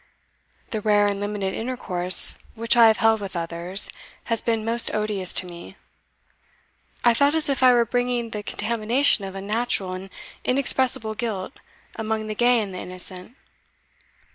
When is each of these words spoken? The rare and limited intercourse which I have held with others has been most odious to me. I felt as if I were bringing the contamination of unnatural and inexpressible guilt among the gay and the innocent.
The 0.71 0.81
rare 0.81 1.05
and 1.05 1.19
limited 1.19 1.53
intercourse 1.53 2.39
which 2.55 2.75
I 2.75 2.87
have 2.87 2.97
held 2.97 3.21
with 3.21 3.35
others 3.37 3.87
has 4.23 4.41
been 4.41 4.65
most 4.65 4.89
odious 4.95 5.31
to 5.35 5.45
me. 5.45 5.77
I 7.03 7.13
felt 7.13 7.35
as 7.35 7.49
if 7.49 7.61
I 7.61 7.71
were 7.71 7.85
bringing 7.85 8.31
the 8.31 8.41
contamination 8.41 9.25
of 9.25 9.35
unnatural 9.35 9.93
and 9.93 10.09
inexpressible 10.43 11.13
guilt 11.13 11.59
among 11.97 12.25
the 12.25 12.33
gay 12.33 12.59
and 12.59 12.73
the 12.73 12.79
innocent. 12.79 13.35